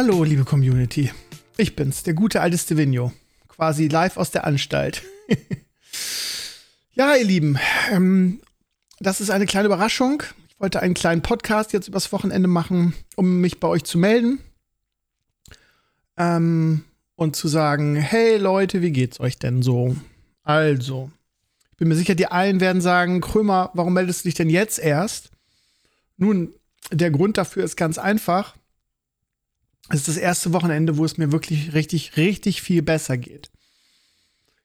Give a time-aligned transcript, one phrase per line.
[0.00, 1.10] Hallo, liebe Community.
[1.56, 3.10] Ich bin's, der gute alte Stevino.
[3.48, 5.02] Quasi live aus der Anstalt.
[6.92, 7.58] ja, ihr Lieben,
[7.90, 8.40] ähm,
[9.00, 10.22] das ist eine kleine Überraschung.
[10.50, 14.38] Ich wollte einen kleinen Podcast jetzt übers Wochenende machen, um mich bei euch zu melden.
[16.16, 16.84] Ähm,
[17.16, 19.96] und zu sagen, hey Leute, wie geht's euch denn so?
[20.44, 21.10] Also,
[21.72, 24.78] ich bin mir sicher, die einen werden sagen, Krömer, warum meldest du dich denn jetzt
[24.78, 25.32] erst?
[26.16, 26.54] Nun,
[26.92, 28.54] der Grund dafür ist ganz einfach.
[29.88, 33.50] Es ist das erste Wochenende, wo es mir wirklich richtig, richtig viel besser geht.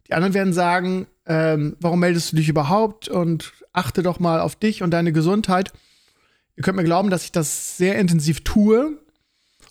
[0.07, 4.55] Die anderen werden sagen, ähm, warum meldest du dich überhaupt und achte doch mal auf
[4.55, 5.71] dich und deine Gesundheit.
[6.55, 8.99] Ihr könnt mir glauben, dass ich das sehr intensiv tue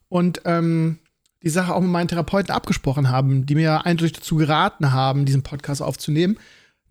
[0.09, 0.99] und ähm,
[1.43, 5.43] die Sache auch mit meinen Therapeuten abgesprochen haben, die mir eindeutig dazu geraten haben, diesen
[5.43, 6.39] Podcast aufzunehmen.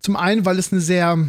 [0.00, 1.28] Zum einen, weil es eine sehr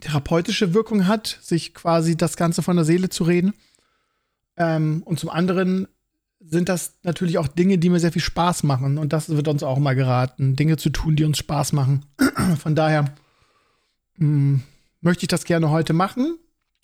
[0.00, 3.54] therapeutische Wirkung hat, sich quasi das Ganze von der Seele zu reden.
[4.60, 5.88] Ähm, und zum anderen
[6.38, 8.98] sind das natürlich auch Dinge, die mir sehr viel Spaß machen.
[8.98, 12.04] Und das wird uns auch mal geraten, Dinge zu tun, die uns Spaß machen.
[12.62, 13.04] Von daher
[14.16, 14.62] mh, hm,
[15.00, 16.38] möchte ich das gerne heute machen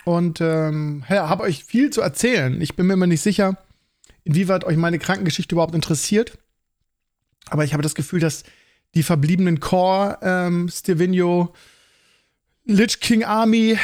[0.05, 2.61] und ähm, habe euch viel zu erzählen.
[2.63, 3.59] Ich bin mir immer nicht sicher,
[4.25, 6.39] inwieweit euch meine Krankengeschichte überhaupt interessiert.
[7.51, 8.45] Aber ich habe das Gefühl, dass
[8.95, 11.53] die verbliebenen Core, ähm, Stevino,
[12.65, 13.79] Lich King Army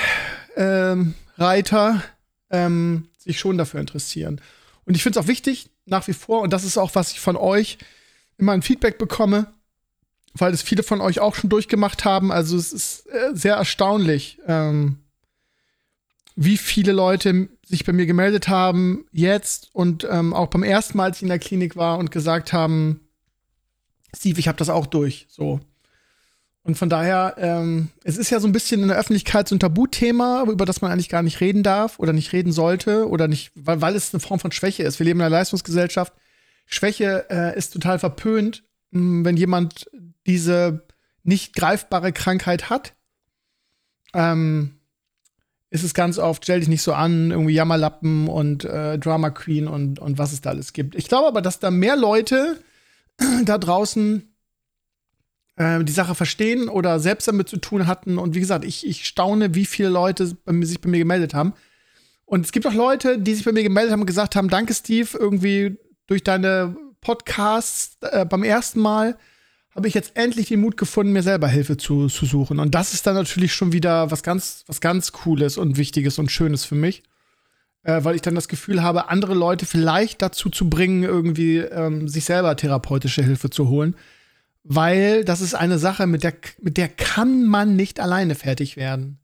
[0.56, 2.02] ähm, Reiter
[2.50, 4.40] ähm, sich schon dafür interessieren.
[4.84, 7.20] Und ich finde es auch wichtig, nach wie vor, und das ist auch, was ich
[7.20, 7.78] von euch
[8.38, 9.52] immer ein Feedback bekomme,
[10.34, 12.32] weil es viele von euch auch schon durchgemacht haben.
[12.32, 14.98] Also es ist äh, sehr erstaunlich, ähm,
[16.34, 21.04] wie viele Leute sich bei mir gemeldet haben, jetzt und ähm, auch beim ersten Mal,
[21.04, 23.00] als ich in der Klinik war und gesagt haben,
[24.14, 25.26] Steve, ich habe das auch durch.
[25.28, 25.60] So.
[26.64, 29.60] Und von daher, ähm, es ist ja so ein bisschen in der Öffentlichkeit so ein
[29.60, 33.50] Tabuthema, über das man eigentlich gar nicht reden darf oder nicht reden sollte oder nicht,
[33.56, 35.00] weil, weil es eine Form von Schwäche ist.
[35.00, 36.12] Wir leben in einer Leistungsgesellschaft.
[36.66, 38.62] Schwäche äh, ist total verpönt,
[38.92, 39.90] mh, hm, wenn jemand
[40.26, 40.86] diese
[41.24, 42.94] nicht greifbare Krankheit hat.
[44.14, 44.76] Ähm,
[45.70, 49.66] ist es ganz oft, stell dich nicht so an, irgendwie Jammerlappen und äh, Drama Queen
[49.66, 50.94] und, und was es da alles gibt.
[50.94, 52.62] Ich glaube aber, dass da mehr Leute
[53.44, 54.31] da draußen
[55.56, 58.18] äh, die Sache verstehen oder selbst damit zu tun hatten.
[58.18, 61.54] Und wie gesagt, ich, ich staune, wie viele Leute bei sich bei mir gemeldet haben.
[62.24, 64.72] Und es gibt auch Leute, die sich bei mir gemeldet haben und gesagt haben, danke
[64.74, 65.76] Steve, irgendwie
[66.06, 69.18] durch deine Podcasts äh, beim ersten Mal
[69.74, 72.58] habe ich jetzt endlich den Mut gefunden, mir selber Hilfe zu, zu suchen.
[72.58, 76.30] Und das ist dann natürlich schon wieder was ganz, was ganz Cooles und Wichtiges und
[76.30, 77.02] Schönes für mich.
[77.84, 82.06] Äh, weil ich dann das Gefühl habe, andere Leute vielleicht dazu zu bringen, irgendwie ähm,
[82.06, 83.96] sich selber therapeutische Hilfe zu holen.
[84.64, 89.18] Weil das ist eine Sache, mit der, mit der kann man nicht alleine fertig werden.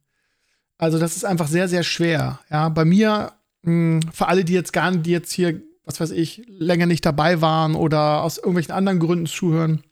[0.79, 2.41] Also, das ist einfach sehr, sehr schwer.
[2.51, 3.33] Ja, bei mir,
[3.63, 6.87] mh, hm, für alle, die jetzt gar nicht, die jetzt hier, was weiß ich, länger
[6.87, 9.83] nicht dabei waren oder aus irgendwelchen anderen Gründen zuhören,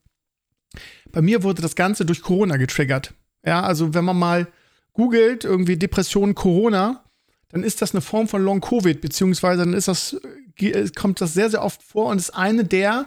[1.12, 3.14] bei mir wurde das Ganze durch Corona getriggert.
[3.44, 4.48] Ja, also wenn man mal
[4.92, 7.04] googelt, irgendwie Depression Corona,
[7.48, 10.16] dann ist das eine Form von Long Covid, beziehungsweise dann ist das,
[10.58, 13.06] äh, kommt das sehr, sehr oft vor und ist eine der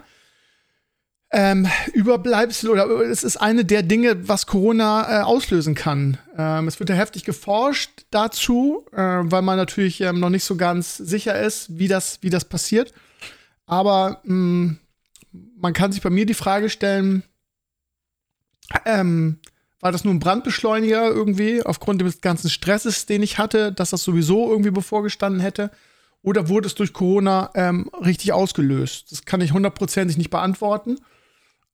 [1.32, 6.18] ähm, Überbleibsel oder es ist eine der Dinge, was Corona äh, auslösen kann.
[6.36, 10.56] Ähm, es wird ja heftig geforscht dazu, äh, weil man natürlich ähm, noch nicht so
[10.56, 12.94] ganz sicher ist, wie das, wie das passiert.
[13.68, 14.80] Aber mh, mm,
[15.58, 17.24] man kann sich bei mir die Frage stellen,
[18.86, 19.40] ähm,
[19.82, 24.04] war das nur ein Brandbeschleuniger irgendwie aufgrund des ganzen Stresses, den ich hatte, dass das
[24.04, 25.72] sowieso irgendwie bevorgestanden hätte?
[26.22, 29.12] Oder wurde es durch Corona ähm, richtig ausgelöst?
[29.12, 30.98] Das kann ich hundertprozentig nicht beantworten.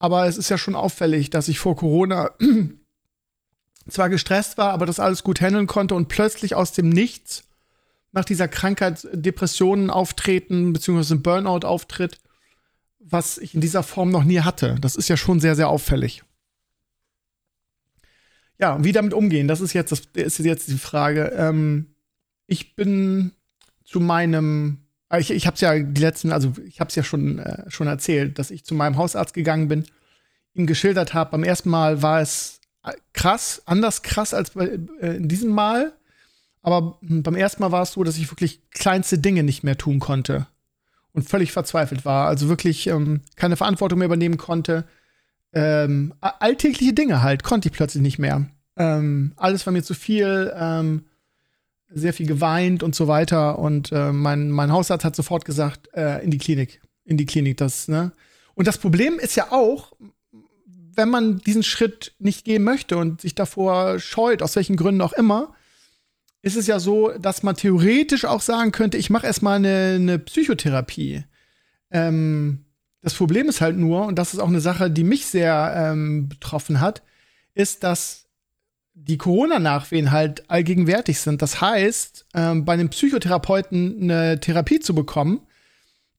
[0.06, 2.30] Aber es ist ja schon auffällig, dass ich vor Corona
[3.90, 7.44] zwar gestresst war, aber das alles gut handeln konnte und plötzlich aus dem Nichts
[8.12, 12.20] nach dieser Krankheit Depressionen auftreten, beziehungsweise ein Burnout auftritt,
[13.00, 14.76] was ich in dieser Form noch nie hatte.
[14.80, 16.24] Das ist ja schon sehr, sehr auffällig.
[18.60, 21.34] Ja, wie damit umgehen, das ist jetzt, das ist jetzt die Frage.
[21.36, 21.96] Ähm,
[22.46, 23.32] ich bin
[23.84, 24.85] zu meinem,
[25.18, 27.88] ich, ich habe es ja die letzten, also ich habe es ja schon, äh, schon
[27.88, 29.86] erzählt, dass ich zu meinem Hausarzt gegangen bin,
[30.54, 31.32] ihm geschildert habe.
[31.32, 35.94] Beim ersten Mal war es äh, krass, anders krass als bei, äh, in diesem Mal.
[36.62, 39.78] Aber hm, beim ersten Mal war es so, dass ich wirklich kleinste Dinge nicht mehr
[39.78, 40.48] tun konnte.
[41.14, 42.28] und völlig verzweifelt war.
[42.28, 44.84] Also wirklich ähm, keine Verantwortung mehr übernehmen konnte.
[45.54, 48.46] Ähm, alltägliche Dinge halt konnte ich plötzlich nicht mehr.
[48.76, 51.06] Ähm, alles war mir zu viel, ähm,
[51.96, 53.58] sehr viel geweint und so weiter.
[53.58, 57.58] Und äh, mein, mein Hausarzt hat sofort gesagt, äh, in die Klinik, in die Klinik,
[57.58, 58.12] das, ne?
[58.54, 59.94] Und das Problem ist ja auch,
[60.94, 65.14] wenn man diesen Schritt nicht gehen möchte und sich davor scheut, aus welchen Gründen auch
[65.14, 65.54] immer,
[66.42, 70.20] ist es ja so, dass man theoretisch auch sagen könnte, ich mache erstmal eine, eine
[70.20, 71.24] Psychotherapie.
[71.92, 72.66] Ähm,
[73.02, 76.30] das Problem ist halt nur, und das ist auch eine Sache, die mich sehr ähm,
[76.30, 77.04] betroffen hat,
[77.54, 78.25] ist, dass
[78.96, 81.42] die Corona-Nachwehen halt allgegenwärtig sind.
[81.42, 85.42] Das heißt, ähm, bei einem Psychotherapeuten eine Therapie zu bekommen,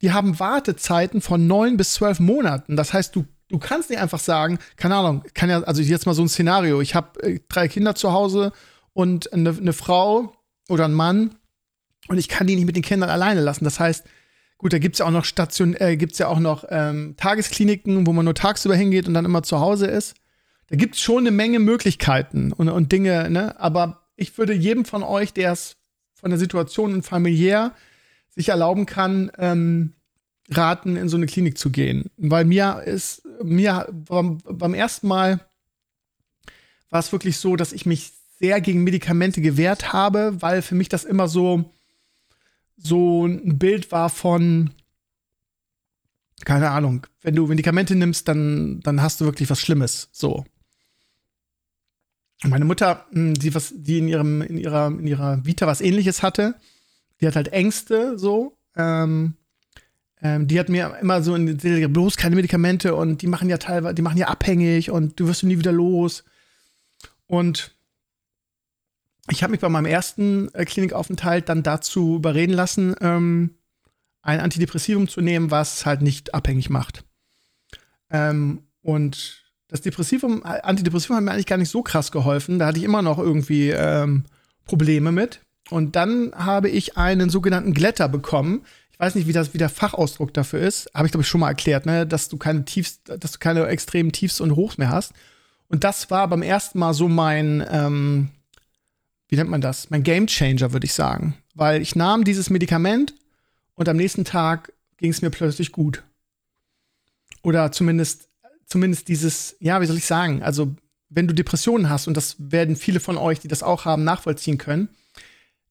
[0.03, 2.77] die haben Wartezeiten von neun bis zwölf Monaten.
[2.77, 6.15] Das heißt, du, du kannst nicht einfach sagen, keine Ahnung, kann ja, also jetzt mal
[6.15, 8.53] so ein Szenario, ich habe äh, drei Kinder zu Hause
[8.93, 10.35] und eine, eine Frau
[10.69, 11.35] oder ein Mann
[12.09, 13.65] und ich kann die nicht mit den Kindern alleine lassen.
[13.65, 14.05] Das heißt,
[14.59, 18.07] gut, da gibt es ja auch noch Station, äh, gibt's ja auch noch ähm, Tageskliniken,
[18.07, 20.15] wo man nur tagsüber hingeht und dann immer zu Hause ist.
[20.69, 23.59] Da gibt es schon eine Menge Möglichkeiten und, und Dinge, ne?
[23.61, 25.77] Aber ich würde jedem von euch, der es
[26.15, 27.75] von der Situation und familiär
[28.31, 29.93] sich erlauben kann, ähm,
[30.51, 32.11] raten, in so eine Klinik zu gehen.
[32.17, 35.41] Weil mir ist, mir beim, beim ersten Mal
[36.91, 40.89] war es wirklich so, dass ich mich sehr gegen Medikamente gewehrt habe, weil für mich
[40.89, 41.73] das immer so,
[42.77, 44.71] so ein Bild war von,
[46.45, 50.09] keine Ahnung, wenn du Medikamente nimmst, dann, dann hast du wirklich was Schlimmes.
[50.13, 50.45] So.
[52.45, 56.23] Meine Mutter, hm, die, was, die in, ihrem, in, ihrer, in ihrer Vita was ähnliches
[56.23, 56.55] hatte,
[57.21, 58.59] die hat halt Ängste so.
[58.77, 59.35] Ähm,
[60.23, 63.59] ähm, die hat mir immer so in den bloß keine Medikamente und die machen ja
[63.59, 66.25] teilweise, die machen ja abhängig und du wirst nie wieder los.
[67.27, 67.75] Und
[69.31, 73.57] ich habe mich bei meinem ersten äh, Klinikaufenthalt dann dazu überreden lassen, ähm,
[74.23, 77.05] ein Antidepressivum zu nehmen, was halt nicht abhängig macht.
[78.11, 82.59] Ähm, und das Depressivum, Antidepressivum hat mir eigentlich gar nicht so krass geholfen.
[82.59, 84.25] Da hatte ich immer noch irgendwie ähm,
[84.65, 85.41] Probleme mit.
[85.71, 88.65] Und dann habe ich einen sogenannten Glätter bekommen.
[88.93, 90.91] Ich weiß nicht, wie das wie der Fachausdruck dafür ist.
[90.95, 93.67] Habe ich glaube ich schon mal erklärt, ne, dass du keine Tiefs, dass du keine
[93.67, 95.13] extremen Tiefs und Hochs mehr hast.
[95.69, 98.29] Und das war beim ersten Mal so mein ähm,
[99.29, 99.91] wie nennt man das?
[99.91, 101.35] Mein Game Changer, würde ich sagen.
[101.55, 103.15] Weil ich nahm dieses Medikament
[103.75, 106.05] und am nächsten Tag ging es mir plötzlich gut.
[107.43, 108.26] Oder zumindest,
[108.67, 110.43] zumindest dieses, ja, wie soll ich sagen?
[110.43, 110.75] Also,
[111.09, 114.59] wenn du Depressionen hast, und das werden viele von euch, die das auch haben, nachvollziehen
[114.59, 114.89] können,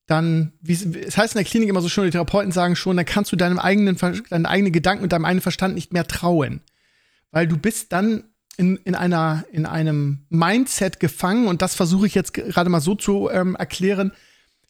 [0.07, 3.05] dann, wie es heißt in der Klinik immer so schön, die Therapeuten sagen schon, dann
[3.05, 6.61] kannst du deinem eigenen, deinen eigenen Gedanken und deinem eigenen Verstand nicht mehr trauen.
[7.31, 8.23] Weil du bist dann
[8.57, 12.95] in, in, einer, in einem Mindset gefangen und das versuche ich jetzt gerade mal so
[12.95, 14.11] zu ähm, erklären,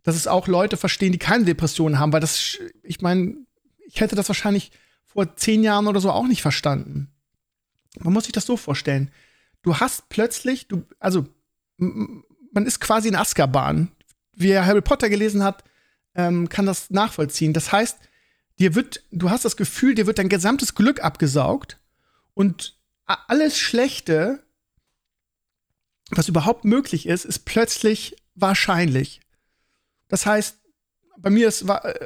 [0.04, 3.36] dass es auch Leute verstehen, die keine Depressionen haben, weil das, ich meine,
[3.88, 4.72] ich hätte das wahrscheinlich
[5.06, 7.12] vor zehn Jahren oder so auch nicht verstanden.
[8.00, 9.12] Man muss sich das so vorstellen.
[9.62, 11.26] Du hast plötzlich, du, also,
[11.78, 13.92] man ist quasi in Azkaban.
[14.34, 15.64] Wer Harry Potter gelesen hat,
[16.14, 17.54] ähm, kann das nachvollziehen.
[17.54, 17.98] Das heißt,
[18.60, 21.80] dir wird, du hast das Gefühl, dir wird dein gesamtes Glück abgesaugt
[22.34, 24.44] und alles Schlechte,
[26.10, 29.22] was überhaupt möglich ist, ist plötzlich wahrscheinlich.
[30.08, 30.58] Das heißt,
[31.18, 31.66] bei mir ist,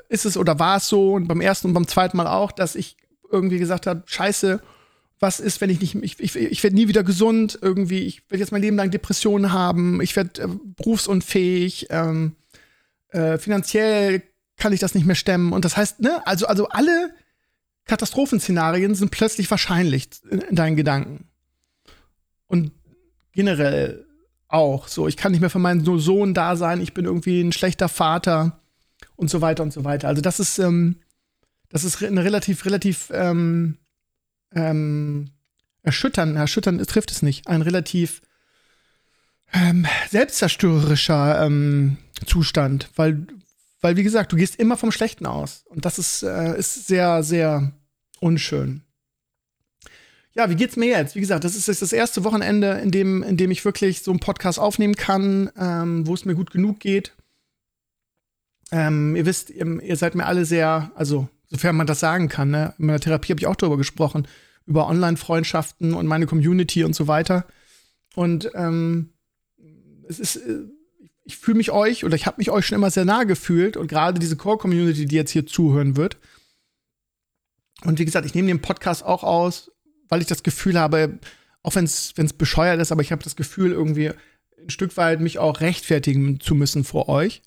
[0.10, 2.76] ist es oder war es so und beim ersten und beim zweiten Mal auch, dass
[2.76, 2.98] ich
[3.32, 4.62] irgendwie gesagt habe, scheiße,
[5.20, 8.40] was ist, wenn ich nicht, ich, ich, ich werde nie wieder gesund, irgendwie, ich werde
[8.40, 10.48] jetzt mein Leben lang Depressionen haben, ich werde äh,
[10.78, 12.36] berufsunfähig, ähm,
[13.10, 14.24] äh, finanziell
[14.58, 15.52] kann ich das nicht mehr stemmen.
[15.52, 17.14] Und das heißt, ne, also, also alle
[17.86, 21.28] Katastrophenszenarien sind plötzlich wahrscheinlich in deinen Gedanken.
[22.48, 22.72] Und
[23.34, 24.06] generell
[24.48, 27.52] auch so, ich kann nicht mehr für meinen Sohn da sein, ich bin irgendwie ein
[27.52, 28.60] schlechter Vater
[29.16, 30.08] und so weiter und so weiter.
[30.08, 30.98] Also das ist, ähm,
[31.70, 33.79] das ist eine relativ, relativ ähm,
[34.54, 35.32] ähm,
[35.84, 38.22] erschüttern, erschüttern trifft es nicht, ein relativ
[39.54, 43.28] ähm, selbstzerstörerischer ähm, Zustand, weil,
[43.82, 47.24] weil wie gesagt, du gehst immer vom Schlechten aus und das ist, äh, ist sehr,
[47.24, 47.72] sehr
[48.20, 48.82] unschön.
[50.34, 51.16] Ja, wie geht's mir jetzt?
[51.16, 54.12] Wie gesagt, das ist jetzt das erste Wochenende, in dem, in dem ich wirklich so
[54.12, 57.14] einen Podcast aufnehmen kann, ähm, wo es mir gut genug geht.
[58.72, 62.52] Ähm, ihr wisst, ihr, ihr, seid mir alle sehr, also sofern man das sagen kann,
[62.52, 62.74] ne?
[62.78, 64.28] in meiner Therapie habe ich auch darüber gesprochen,
[64.66, 67.46] über Online-Freundschaften und meine Community und so weiter.
[68.16, 69.14] Und ähm,
[70.08, 70.66] es ist, äh,
[71.24, 73.88] ich fühle mich euch oder ich habe mich euch schon immer sehr nah gefühlt und
[73.88, 76.18] gerade diese Core-Community, die jetzt hier zuhören wird,
[77.84, 79.72] und wie gesagt, ich nehme den Podcast auch aus,
[80.10, 81.20] weil ich das Gefühl habe,
[81.64, 85.40] auch wenn es bescheuert ist, aber ich habe das Gefühl, irgendwie ein Stück weit mich
[85.40, 87.42] auch rechtfertigen zu müssen vor euch.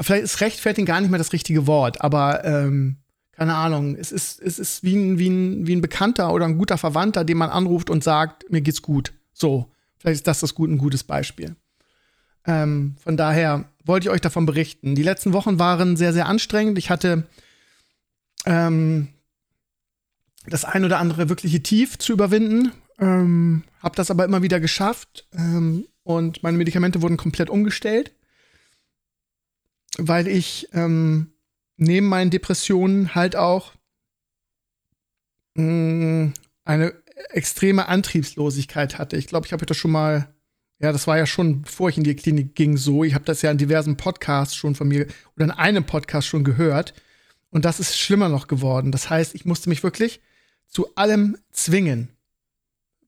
[0.00, 3.01] Vielleicht ist rechtfertigen gar nicht mehr das richtige Wort, aber ähm,
[3.32, 6.58] keine Ahnung, es ist, es ist wie ein, wie, ein, wie ein Bekannter oder ein
[6.58, 9.12] guter Verwandter, den man anruft und sagt, mir geht's gut.
[9.32, 11.56] So, vielleicht ist das das gut, ein gutes Beispiel.
[12.46, 14.94] Ähm, von daher wollte ich euch davon berichten.
[14.94, 16.76] Die letzten Wochen waren sehr, sehr anstrengend.
[16.76, 17.26] Ich hatte
[18.44, 19.08] ähm,
[20.46, 22.72] das ein oder andere wirkliche Tief zu überwinden.
[22.98, 28.12] Ähm, habe das aber immer wieder geschafft ähm, und meine Medikamente wurden komplett umgestellt,
[29.98, 31.31] weil ich ähm,
[31.82, 33.72] neben meinen Depressionen halt auch
[35.54, 36.32] mh, mm,
[36.64, 36.94] eine
[37.30, 39.16] extreme Antriebslosigkeit hatte.
[39.16, 40.28] Ich glaube, ich habe das schon mal,
[40.78, 43.04] ja, das war ja schon, bevor ich in die Klinik ging, so.
[43.04, 46.44] Ich habe das ja in diversen Podcasts schon von mir oder in einem Podcast schon
[46.44, 46.94] gehört.
[47.50, 48.92] Und das ist schlimmer noch geworden.
[48.92, 50.20] Das heißt, ich musste mich wirklich
[50.68, 52.08] zu allem zwingen.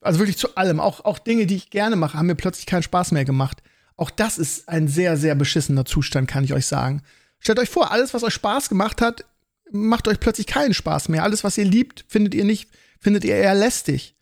[0.01, 0.81] Also wirklich zu allem.
[0.81, 3.63] Auch, auch Dinge, die ich gerne mache, haben mir plötzlich keinen Spaß mehr gemacht.
[3.97, 7.03] Auch das ist ein sehr, sehr beschissener Zustand, kann ich euch sagen.
[7.45, 9.27] Stellt euch vor, alles, was euch Spaß gemacht hat,
[9.71, 11.25] macht euch plötzlich keinen Spaß mehr.
[11.25, 14.17] Alles, was ihr liebt, findet ihr nicht, findet ihr eher lästig.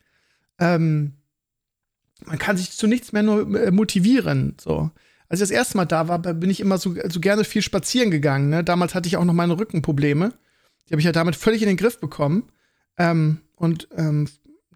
[0.59, 1.12] Ähm,
[2.25, 4.57] man kann sich zu nichts mehr nur äh, motivieren.
[4.61, 4.91] So.
[5.29, 8.11] Als ich das erste Mal da war, bin ich immer so, so gerne viel spazieren
[8.11, 8.49] gegangen.
[8.49, 8.64] Ne?
[8.64, 10.33] Damals hatte ich auch noch meine Rückenprobleme.
[10.88, 12.50] Die habe ich ja damit völlig in den Griff bekommen.
[12.99, 14.29] Ähm, und ähm,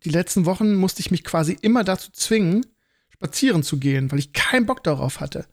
[0.04, 2.64] die letzten Wochen musste ich mich quasi immer dazu zwingen,
[3.10, 5.46] spazieren zu gehen, weil ich keinen Bock darauf hatte.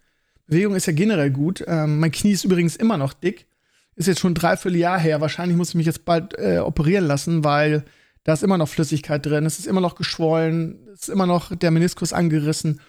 [0.48, 1.64] Bewegung ist ja generell gut.
[1.68, 3.48] Ähm, mein Knie ist übrigens immer noch dick.
[3.96, 5.22] Ist jetzt schon ein Dreivierteljahr her.
[5.22, 7.84] Wahrscheinlich muss ich mich jetzt bald äh, operieren lassen, weil
[8.24, 9.46] da ist immer noch Flüssigkeit drin.
[9.46, 10.88] Es ist immer noch geschwollen.
[10.94, 12.80] Es ist immer noch der Meniskus angerissen.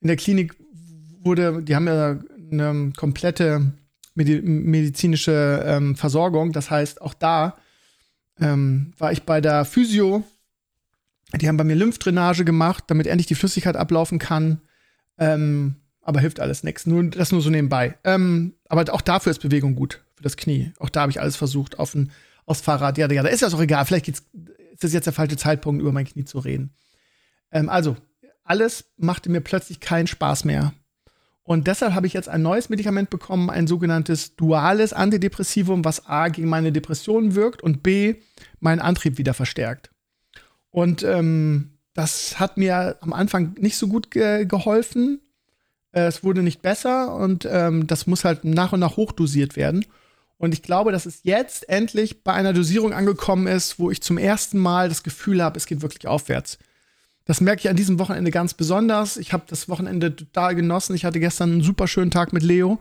[0.00, 0.56] In der Klinik
[1.22, 2.18] wurde, die haben ja
[2.50, 3.72] eine komplette
[4.14, 6.52] medizinische ähm, Versorgung.
[6.52, 7.56] Das heißt, auch da
[8.40, 10.24] ähm, war ich bei der Physio.
[11.34, 14.60] Die haben bei mir Lymphdrainage gemacht, damit endlich die Flüssigkeit ablaufen kann.
[15.18, 16.86] Ähm, aber hilft alles nichts.
[16.86, 17.96] Nur das nur so nebenbei.
[18.04, 20.72] Ähm, aber auch dafür ist Bewegung gut für das Knie.
[20.78, 22.12] Auch da habe ich alles versucht auf ein
[22.46, 22.96] aufs Fahrrad.
[22.96, 23.84] Ja, ja, da ist das auch egal.
[23.84, 24.24] Vielleicht ist
[24.78, 26.70] das jetzt der falsche Zeitpunkt, über mein Knie zu reden.
[27.50, 27.96] Ähm, also
[28.44, 30.72] alles machte mir plötzlich keinen Spaß mehr.
[31.42, 36.28] Und deshalb habe ich jetzt ein neues Medikament bekommen, ein sogenanntes duales Antidepressivum, was A
[36.28, 38.16] gegen meine Depressionen wirkt und B
[38.60, 39.90] meinen Antrieb wieder verstärkt.
[40.70, 45.20] Und ähm, das hat mir am Anfang nicht so gut ge geholfen.
[45.96, 49.84] Äh, es wurde nicht besser und ähm, das muss halt nach und nach hochdosiert werden.
[50.38, 54.18] Und ich glaube, dass es jetzt endlich bei einer Dosierung angekommen ist, wo ich zum
[54.18, 56.58] ersten Mal das Gefühl habe, es geht wirklich aufwärts.
[57.24, 59.16] Das merke ich an diesem Wochenende ganz besonders.
[59.16, 60.94] Ich habe das Wochenende total genossen.
[60.94, 62.78] Ich hatte gestern einen super schönen Tag mit Leo,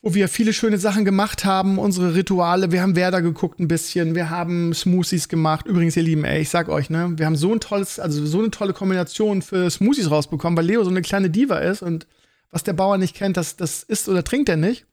[0.00, 2.70] wo wir viele schöne Sachen gemacht haben, unsere Rituale.
[2.70, 5.66] Wir haben Werder geguckt ein bisschen, wir haben Smoothies gemacht.
[5.66, 8.38] Übrigens, ihr Lieben, ey, ich sag euch, ne, wir haben so ein tolles, also so
[8.38, 12.06] eine tolle Kombination für Smoothies rausbekommen, weil Leo so eine kleine Diva ist und
[12.50, 14.86] was der Bauer nicht kennt, das, das isst oder trinkt er nicht.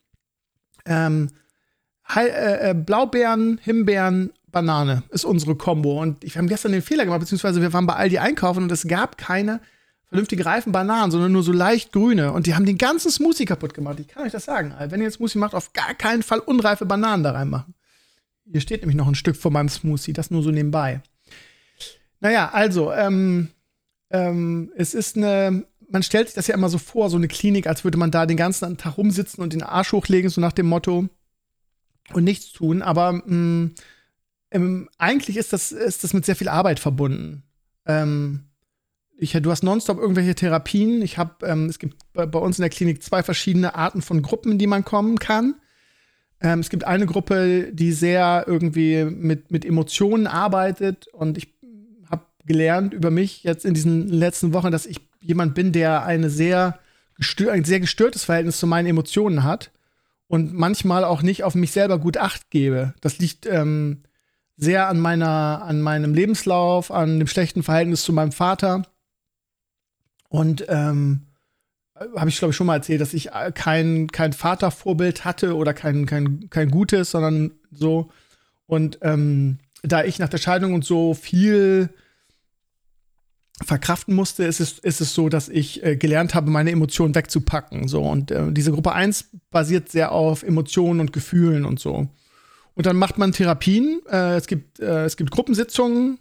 [0.85, 1.29] Ähm,
[2.15, 6.01] äh, äh, Blaubeeren, Himbeeren, Banane ist unsere Combo.
[6.01, 8.87] Und wir haben gestern den Fehler gemacht, beziehungsweise wir waren bei Aldi einkaufen und es
[8.87, 9.59] gab keine
[10.15, 12.31] vernünftig reifen Bananen, sondern nur so leicht grüne.
[12.31, 13.99] Und die haben den ganzen Smoothie kaputt gemacht.
[13.99, 14.73] Ich kann euch das sagen.
[14.79, 17.73] Wenn ihr jetzt Smoothie macht, auf gar keinen Fall unreife Bananen da reinmachen.
[18.49, 21.01] Hier steht nämlich noch ein Stück von meinem Smoothie, das nur so nebenbei.
[22.21, 23.49] Naja, also, ähm,
[24.09, 27.67] ähm, es ist eine, man stellt sich das ja immer so vor, so eine Klinik,
[27.67, 30.67] als würde man da den ganzen Tag rumsitzen und den Arsch hochlegen, so nach dem
[30.67, 31.09] Motto,
[32.13, 32.81] und nichts tun.
[32.81, 33.75] Aber mh, mm,
[34.51, 37.43] ähm, eigentlich ist das, ist das mit sehr viel Arbeit verbunden.
[37.85, 38.44] Ähm,
[39.17, 41.01] ich, du hast nonstop irgendwelche Therapien.
[41.01, 44.53] Ich habe, ähm, es gibt bei, uns in der Klinik zwei verschiedene Arten von Gruppen,
[44.53, 45.55] in die man kommen kann.
[46.41, 51.53] Ähm, es gibt eine Gruppe, die sehr irgendwie mit, mit Emotionen arbeitet und ich
[52.09, 56.29] habe gelernt über mich jetzt in diesen letzten Wochen, dass ich jemand bin, der eine
[56.29, 56.79] sehr
[57.49, 59.71] ein sehr gestörtes Verhältnis zu meinen Emotionen hat
[60.27, 62.93] und manchmal auch nicht auf mich selber gut Acht gebe.
[62.99, 64.03] Das liegt ähm,
[64.57, 68.83] sehr an meiner, an meinem Lebenslauf, an dem schlechten Verhältnis zu meinem Vater.
[70.35, 71.21] Und ähm,
[71.95, 75.73] habe ich, glaube ich, schon mal erzählt, dass ich äh, kein, kein Vatervorbild hatte oder
[75.73, 78.11] kein, kein, kein gutes, sondern so.
[78.65, 81.89] Und ähm, da ich nach der Scheidung und so viel
[83.63, 87.87] verkraften musste, ist es, ist es so, dass ich äh, gelernt habe, meine Emotionen wegzupacken.
[87.87, 88.03] So.
[88.03, 92.09] Und äh, diese Gruppe 1 basiert sehr auf Emotionen und Gefühlen und so.
[92.73, 94.01] Und dann macht man Therapien.
[94.11, 96.19] Äh, es, gibt, äh, es gibt Gruppensitzungen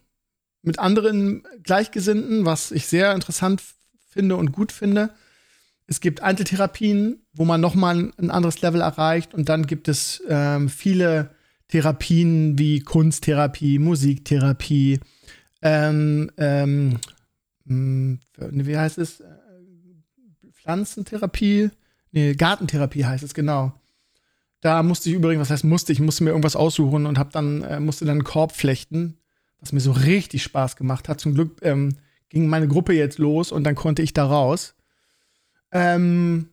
[0.62, 3.60] mit anderen Gleichgesinnten, was ich sehr interessant
[4.14, 5.10] finde und gut finde.
[5.86, 9.34] Es gibt Einzeltherapien, wo man nochmal ein anderes Level erreicht.
[9.34, 11.30] Und dann gibt es ähm, viele
[11.68, 15.00] Therapien wie Kunsttherapie, Musiktherapie,
[15.60, 16.98] ähm, ähm,
[17.66, 19.22] hm, wie heißt es?
[20.52, 21.70] Pflanzentherapie?
[22.12, 23.74] Nee, Gartentherapie heißt es, genau
[24.64, 27.62] da musste ich übrigens, was heißt musste, ich musste mir irgendwas aussuchen und habe dann,
[27.64, 29.18] äh, musste dann einen Korb flechten,
[29.60, 31.20] was mir so richtig Spaß gemacht hat.
[31.20, 31.96] Zum Glück ähm,
[32.34, 34.74] ging meine Gruppe jetzt los und dann konnte ich da raus.
[35.72, 36.50] Ähm,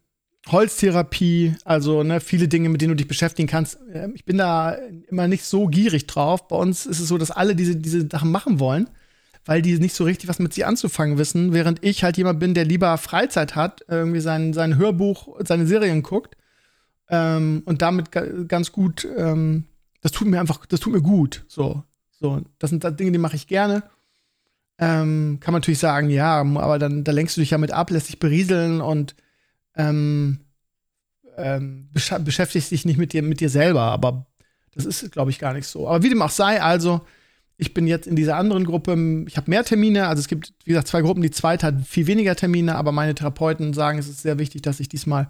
[0.47, 3.77] Holztherapie, also ne, viele Dinge, mit denen du dich beschäftigen kannst.
[3.93, 4.71] Ähm, ich bin da
[5.09, 6.47] immer nicht so gierig drauf.
[6.47, 8.89] Bei uns ist es so, dass alle diese, diese Sachen machen wollen,
[9.45, 12.53] weil die nicht so richtig was mit sie anzufangen wissen, während ich halt jemand bin,
[12.53, 16.37] der lieber Freizeit hat, irgendwie sein, sein Hörbuch, seine Serien guckt
[17.09, 18.09] ähm, und damit
[18.47, 19.65] ganz gut, ähm,
[20.01, 21.43] das tut mir einfach, das tut mir gut.
[21.47, 23.83] So, so, das sind Dinge, die mache ich gerne.
[24.81, 27.91] Ähm, kann man natürlich sagen, ja, aber dann da lenkst du dich ja mit ab,
[27.91, 29.15] lässt dich berieseln und
[29.75, 30.39] ähm,
[31.37, 34.25] ähm, besch beschäftigst dich nicht mit dir, mit dir selber, aber
[34.73, 35.87] das ist, glaube ich, gar nicht so.
[35.87, 37.01] Aber wie dem auch sei, also,
[37.57, 40.71] ich bin jetzt in dieser anderen Gruppe, ich habe mehr Termine, also es gibt, wie
[40.71, 44.23] gesagt, zwei Gruppen, die zweite hat viel weniger Termine, aber meine Therapeuten sagen, es ist
[44.23, 45.29] sehr wichtig, dass ich diesmal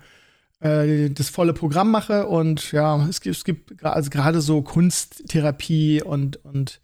[0.62, 6.02] äh, das volle Programm mache und ja, es gibt, es gibt also gerade so Kunsttherapie
[6.02, 6.80] und, und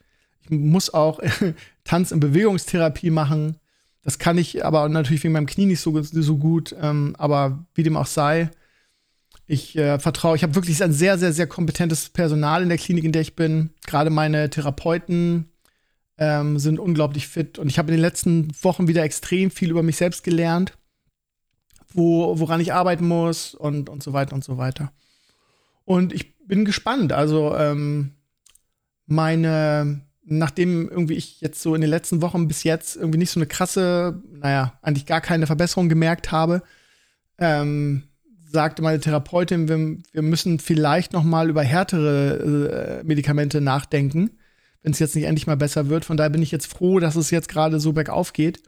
[0.49, 1.19] ich muss auch
[1.83, 3.57] Tanz- und Bewegungstherapie machen.
[4.03, 6.75] Das kann ich aber natürlich wegen meinem Knie nicht so, so gut.
[6.81, 8.49] Ähm, aber wie dem auch sei,
[9.47, 13.05] ich äh, vertraue, ich habe wirklich ein sehr, sehr, sehr kompetentes Personal in der Klinik,
[13.05, 13.71] in der ich bin.
[13.85, 15.49] Gerade meine Therapeuten
[16.17, 17.57] ähm, sind unglaublich fit.
[17.57, 20.77] Und ich habe in den letzten Wochen wieder extrem viel über mich selbst gelernt,
[21.93, 24.91] wo, woran ich arbeiten muss und, und so weiter und so weiter.
[25.85, 27.13] Und ich bin gespannt.
[27.13, 28.11] Also ähm,
[29.05, 33.39] meine nachdem irgendwie ich jetzt so in den letzten Wochen bis jetzt irgendwie nicht so
[33.39, 36.63] eine krasse, naja, eigentlich gar keine Verbesserung gemerkt habe,
[37.37, 38.03] ähm,
[38.43, 44.31] sagte meine Therapeutin, wir, wir müssen vielleicht noch mal über härtere äh, Medikamente nachdenken,
[44.83, 46.03] wenn es jetzt nicht endlich mal besser wird.
[46.03, 48.61] Von daher bin ich jetzt froh, dass es jetzt gerade so bergauf geht,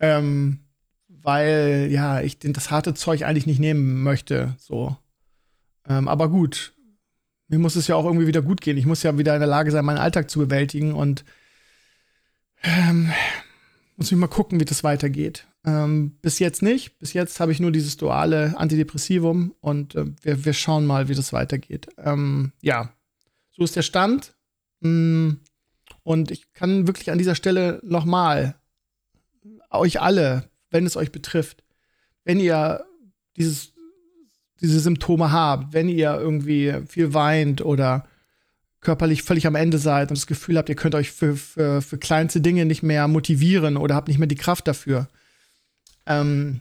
[0.00, 0.60] ähm,
[1.08, 4.56] weil ja ich das harte Zeug eigentlich nicht nehmen möchte.
[4.58, 4.96] So,
[5.88, 6.72] ähm, aber gut,
[7.50, 8.76] mir muss es ja auch irgendwie wieder gut gehen.
[8.76, 11.24] Ich muss ja wieder in der Lage sein, meinen Alltag zu bewältigen und
[12.62, 13.10] ähm,
[13.96, 15.48] muss mich mal gucken, wie das weitergeht.
[15.66, 16.98] Ähm, bis jetzt nicht.
[17.00, 21.14] Bis jetzt habe ich nur dieses duale Antidepressivum und äh, wir, wir schauen mal, wie
[21.14, 21.88] das weitergeht.
[21.98, 22.92] Ähm, ja,
[23.50, 24.36] so ist der Stand.
[24.78, 25.32] Mm,
[26.04, 28.54] und ich kann wirklich an dieser Stelle nochmal
[29.70, 31.64] euch alle, wenn es euch betrifft,
[32.22, 32.84] wenn ihr
[33.36, 33.72] dieses
[34.60, 38.06] diese Symptome habt, wenn ihr irgendwie viel weint oder
[38.80, 41.98] körperlich völlig am Ende seid und das Gefühl habt, ihr könnt euch für, für, für
[41.98, 45.08] kleinste Dinge nicht mehr motivieren oder habt nicht mehr die Kraft dafür,
[46.06, 46.60] ähm,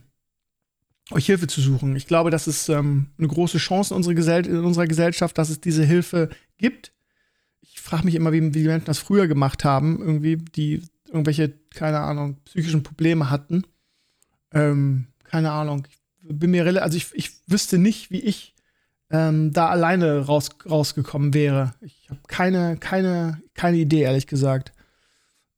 [1.12, 1.95] euch Hilfe zu suchen.
[1.95, 5.49] Ich glaube, das ist ähm, eine große Chance in unserer, Gesell in unserer Gesellschaft, dass
[5.49, 6.91] es diese Hilfe gibt.
[7.62, 11.53] Ich frage mich immer, wie, wie die Menschen das früher gemacht haben, irgendwie, die irgendwelche,
[11.73, 13.63] keine Ahnung, psychischen Probleme hatten.
[14.53, 15.88] Ähm, keine Ahnung.
[15.89, 15.98] Ich
[16.33, 18.55] bin mir also ich, ich wüsste nicht, wie ich
[19.11, 21.73] ähm, da alleine raus, rausgekommen wäre.
[21.81, 24.71] Ich habe keine, keine, keine Idee, ehrlich gesagt.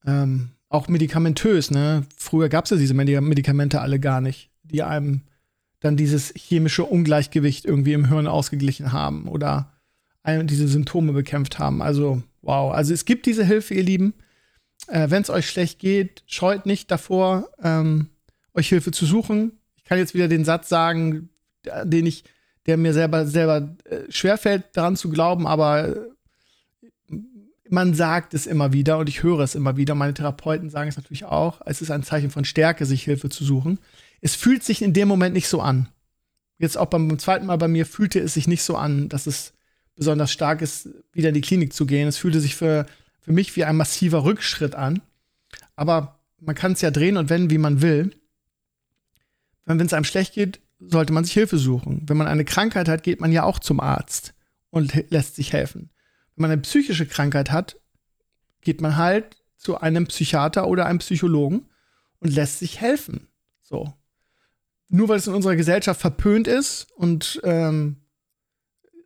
[0.05, 2.05] Ähm, auch medikamentös, ne?
[2.15, 5.21] Früher gab es ja diese Medikamente alle gar nicht, die einem
[5.81, 9.73] dann dieses chemische Ungleichgewicht irgendwie im Hirn ausgeglichen haben oder
[10.23, 11.81] diese Symptome bekämpft haben.
[11.81, 12.71] Also, wow.
[12.71, 14.13] Also es gibt diese Hilfe, ihr Lieben.
[14.87, 18.09] Äh, Wenn es euch schlecht geht, scheut nicht davor, ähm,
[18.53, 19.53] euch Hilfe zu suchen
[19.91, 21.27] kann jetzt wieder den Satz sagen,
[21.83, 22.23] den ich,
[22.65, 27.15] der mir selber, selber äh, schwerfällt, daran zu glauben, aber äh,
[27.69, 29.93] man sagt es immer wieder und ich höre es immer wieder.
[29.93, 31.59] Meine Therapeuten sagen es natürlich auch.
[31.65, 33.79] Es ist ein Zeichen von Stärke, sich Hilfe zu suchen.
[34.21, 35.89] Es fühlt sich in dem Moment nicht so an.
[36.57, 39.51] Jetzt auch beim zweiten Mal bei mir fühlte es sich nicht so an, dass es
[39.97, 42.07] besonders stark ist, wieder in die Klinik zu gehen.
[42.07, 42.85] Es fühlte sich für,
[43.19, 45.01] für mich wie ein massiver Rückschritt an.
[45.75, 48.11] Aber man kann es ja drehen und wenden, wie man will
[49.65, 52.03] wenn es einem schlecht geht, sollte man sich Hilfe suchen.
[52.07, 54.33] Wenn man eine Krankheit hat, geht man ja auch zum Arzt
[54.69, 55.91] und lässt sich helfen.
[56.35, 57.77] Wenn man eine psychische Krankheit hat,
[58.61, 61.67] geht man halt zu einem Psychiater oder einem Psychologen
[62.19, 63.27] und lässt sich helfen.
[63.61, 63.93] So.
[64.87, 67.97] Nur weil es in unserer Gesellschaft verpönt ist und ähm,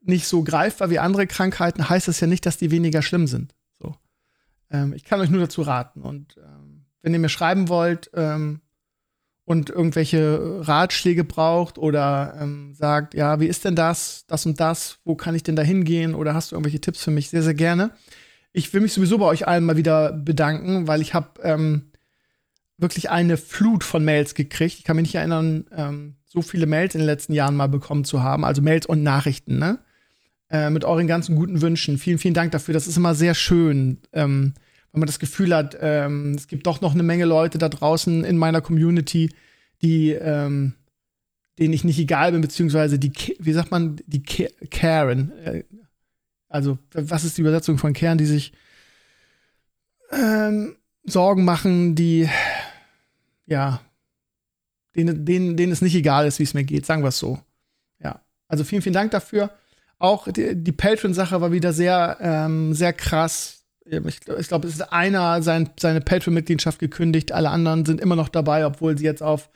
[0.02, 3.54] nicht so greifbar wie andere Krankheiten, heißt das ja nicht, dass die weniger schlimm sind.
[3.80, 3.96] So.
[4.70, 6.02] Ähm, ich kann euch nur dazu raten.
[6.02, 8.62] Und ähm, wenn ihr mir schreiben wollt, ähm,
[9.46, 14.98] und irgendwelche Ratschläge braucht oder ähm, sagt, ja, wie ist denn das, das und das,
[15.06, 17.30] wo kann ich denn da hingehen oder hast du irgendwelche Tipps für mich?
[17.30, 17.92] Sehr, sehr gerne.
[18.54, 21.92] Ich will mich sowieso bei euch allen mal wieder bedanken, weil ich habe ähm,
[22.78, 24.80] wirklich eine Flut von Mails gekriegt.
[24.80, 28.04] Ich kann mich nicht erinnern, ähm, so viele Mails in den letzten Jahren mal bekommen
[28.04, 29.80] zu haben, also Mails und Nachrichten, ne?
[30.50, 31.98] Äh, mit euren ganzen guten Wünschen.
[31.98, 32.74] Vielen, vielen Dank dafür.
[32.74, 34.00] Das ist immer sehr schön.
[34.14, 34.54] Ähm,
[34.96, 38.24] wenn man das Gefühl hat, ähm, es gibt doch noch eine Menge Leute da draußen
[38.24, 39.30] in meiner Community,
[39.82, 40.74] die, ähm,
[41.60, 45.32] denen ich nicht egal bin, beziehungsweise die, wie sagt man, die Karen.
[45.44, 45.64] Äh,
[46.48, 48.54] also, was ist die Übersetzung von Kern, die sich
[50.12, 52.30] ähm, Sorgen machen, die,
[53.46, 53.82] ja,
[54.96, 57.38] denen, denen, denen es nicht egal ist, wie es mir geht, sagen wir es so.
[58.02, 59.52] Ja, also vielen, vielen Dank dafür.
[60.00, 63.65] Auch die, die Patreon-Sache war wieder sehr, ähm, sehr krass.
[63.86, 67.32] Ich, ich glaube, es ist einer sein, seine Patreon-Mitgliedschaft gekündigt.
[67.32, 69.50] Alle anderen sind immer noch dabei, obwohl sie jetzt auf,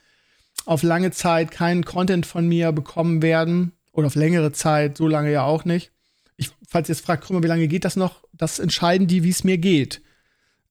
[0.66, 3.72] auf lange Zeit keinen Content von mir bekommen werden.
[3.92, 5.90] Oder auf längere Zeit, so lange ja auch nicht.
[6.36, 8.24] Ich, falls ihr jetzt fragt, Krümmer, wie lange geht das noch?
[8.32, 10.00] Das entscheiden die, wie es mir geht.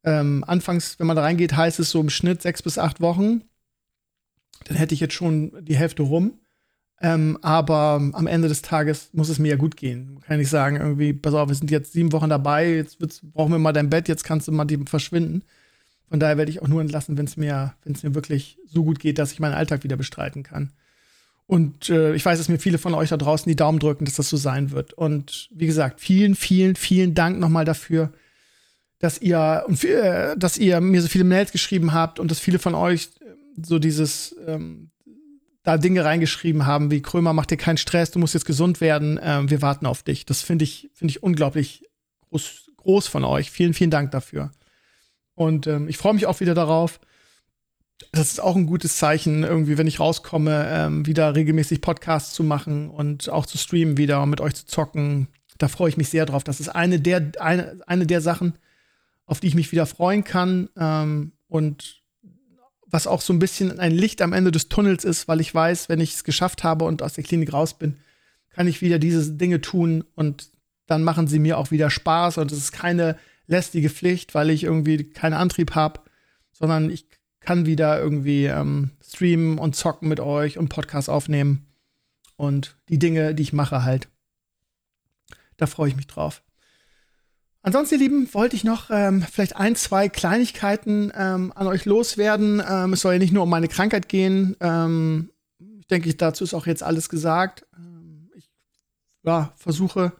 [0.05, 3.41] Ähm, anfangs, wenn man da reingeht, heißt es so im Schnitt sechs bis acht Wochen.
[4.65, 6.39] Dann hätte ich jetzt schon die Hälfte rum.
[7.01, 10.15] Ähm, aber am Ende des Tages muss es mir ja gut gehen.
[10.15, 12.99] Man kann nicht sagen, irgendwie, pass auf, wir sind jetzt sieben Wochen dabei, jetzt
[13.33, 15.43] brauchen wir mal dein Bett, jetzt kannst du mal die verschwinden.
[16.09, 19.17] Von daher werde ich auch nur entlassen, wenn es mir, mir wirklich so gut geht,
[19.17, 20.71] dass ich meinen Alltag wieder bestreiten kann.
[21.45, 24.15] Und äh, ich weiß, dass mir viele von euch da draußen die Daumen drücken, dass
[24.15, 24.93] das so sein wird.
[24.93, 28.11] Und wie gesagt, vielen, vielen, vielen Dank nochmal dafür,
[28.99, 32.75] dass ihr, äh, dass ihr mir so viele Mails geschrieben habt und dass viele von
[32.75, 34.91] euch äh, so dieses ähm,
[35.63, 39.19] da Dinge reingeschrieben haben, wie Krömer, mach dir keinen Stress, du musst jetzt gesund werden,
[39.21, 40.25] ähm, wir warten auf dich.
[40.25, 41.83] Das finde ich, finde ich unglaublich
[42.29, 43.51] groß, groß von euch.
[43.51, 44.51] Vielen, vielen Dank dafür.
[45.35, 46.99] Und ähm, ich freue mich auch wieder darauf.
[48.11, 52.43] Das ist auch ein gutes Zeichen, irgendwie, wenn ich rauskomme, ähm, wieder regelmäßig Podcasts zu
[52.43, 55.27] machen und auch zu streamen wieder und mit euch zu zocken.
[55.57, 56.45] Da freue ich mich sehr drauf.
[56.45, 58.53] Das ist eine der, eine, eine der Sachen,
[59.25, 60.69] auf die ich mich wieder freuen kann.
[60.77, 61.98] Ähm, und
[62.91, 65.89] was auch so ein bisschen ein Licht am Ende des Tunnels ist, weil ich weiß,
[65.89, 67.97] wenn ich es geschafft habe und aus der Klinik raus bin,
[68.49, 70.49] kann ich wieder diese Dinge tun und
[70.87, 74.63] dann machen sie mir auch wieder Spaß und es ist keine lästige Pflicht, weil ich
[74.63, 76.01] irgendwie keinen Antrieb habe,
[76.51, 77.07] sondern ich
[77.39, 81.67] kann wieder irgendwie ähm, streamen und zocken mit euch und Podcasts aufnehmen
[82.37, 84.07] und die Dinge, die ich mache halt.
[85.57, 86.41] Da freue ich mich drauf.
[87.61, 92.63] Ansonsten, ihr Lieben, wollte ich noch ähm, vielleicht ein, zwei Kleinigkeiten ähm, an euch loswerden.
[92.67, 94.55] Ähm, es soll ja nicht nur um meine Krankheit gehen.
[94.61, 95.31] Ähm,
[95.79, 97.65] ich denke, dazu ist auch jetzt alles gesagt.
[97.77, 98.49] Ähm, ich
[99.23, 100.13] ja, versuche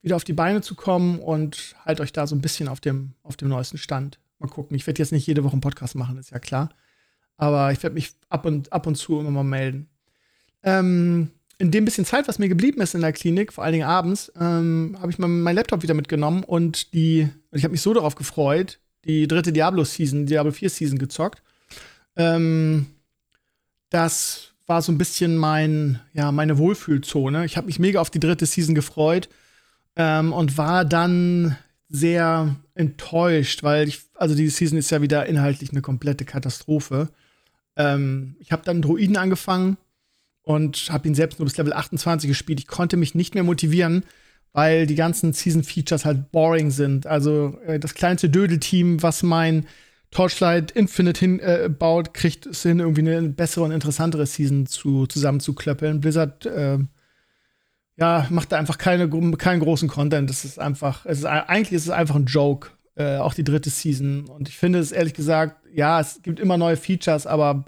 [0.00, 3.12] wieder auf die Beine zu kommen und halt euch da so ein bisschen auf dem,
[3.22, 4.18] auf dem neuesten Stand.
[4.38, 4.74] Mal gucken.
[4.74, 6.70] Ich werde jetzt nicht jede Woche einen Podcast machen, ist ja klar.
[7.36, 9.90] Aber ich werde mich ab und, ab und zu immer mal melden.
[10.62, 13.86] Ähm, in dem bisschen Zeit, was mir geblieben ist in der Klinik, vor allen Dingen
[13.86, 17.92] abends, ähm, habe ich mein, mein Laptop wieder mitgenommen und die, ich habe mich so
[17.92, 21.42] darauf gefreut, die dritte Diablo-Season, Diablo 4-Season gezockt.
[22.16, 22.86] Ähm,
[23.90, 27.44] das war so ein bisschen mein, ja, meine Wohlfühlzone.
[27.44, 29.28] Ich habe mich mega auf die dritte Season gefreut
[29.96, 31.58] ähm, und war dann
[31.90, 37.10] sehr enttäuscht, weil ich, also die Season ist ja wieder inhaltlich eine komplette Katastrophe.
[37.76, 39.76] Ähm, ich habe dann Druiden angefangen
[40.42, 42.60] und habe ihn selbst nur bis Level 28 gespielt.
[42.60, 44.04] Ich konnte mich nicht mehr motivieren,
[44.52, 47.06] weil die ganzen Season-Features halt boring sind.
[47.06, 49.66] Also äh, das kleinste Dödel-Team, was mein
[50.10, 56.00] Torchlight Infinite hinbaut, äh, kriegt es hin, irgendwie eine bessere und interessantere Season zu, zusammenzuklöppeln.
[56.00, 56.78] Blizzard äh,
[57.96, 60.28] ja, macht da einfach keine, keinen großen Content.
[60.30, 62.70] Das ist einfach, es ist, eigentlich ist es einfach ein Joke.
[62.96, 64.26] Äh, auch die dritte Season.
[64.26, 67.64] Und ich finde es ehrlich gesagt, ja, es gibt immer neue Features, aber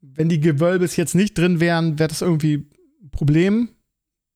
[0.00, 2.68] wenn die Gewölbes jetzt nicht drin wären, wäre das irgendwie
[3.02, 3.70] ein Problem.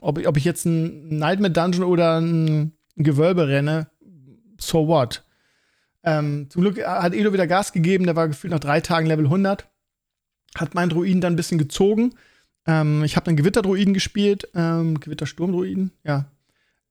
[0.01, 3.89] Ob, ob ich jetzt ein Nightmare Dungeon oder ein, Gewölbe renne,
[4.59, 5.25] so what?
[6.03, 9.27] Ähm, zum Glück hat Edo wieder Gas gegeben, der war gefühlt nach drei Tagen Level
[9.27, 9.69] 100.
[10.57, 12.15] Hat meinen Druiden dann ein bisschen gezogen.
[12.67, 16.27] Ähm, ich habe einen Gewitterdruiden gespielt, ähm, Gewittersturmdruiden, ja.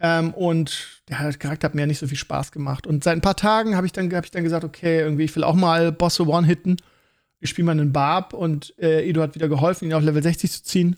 [0.01, 2.87] Ähm, und der Charakter hat mir ja nicht so viel Spaß gemacht.
[2.87, 5.35] Und seit ein paar Tagen habe ich, dann, hab ich dann gesagt, okay, irgendwie, ich
[5.35, 6.77] will auch mal Bosse One-Hitten
[7.39, 10.51] ich spiele mal einen Barb und äh, Edo hat wieder geholfen, ihn auf Level 60
[10.51, 10.95] zu ziehen.